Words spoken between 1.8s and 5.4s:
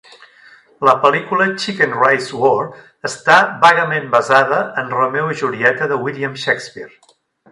Rice War" està vagament basada en "Romeo i